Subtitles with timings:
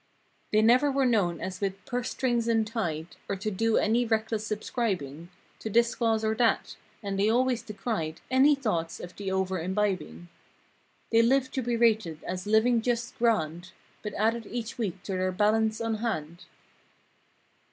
[0.51, 5.29] They never were known as with "purse strings untied"— Or to do any reckless subscribing
[5.59, 6.75] 230 To this cause or that.
[7.03, 10.27] And they always decried Any thoughts of the over imbibing.
[11.11, 15.31] They lived to be rated as "living just grand"— But added each week to their
[15.31, 16.45] "Balance on hand."